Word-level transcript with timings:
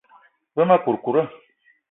Ve 0.57 0.63
ma 0.65 0.77
kourkoura. 0.83 1.23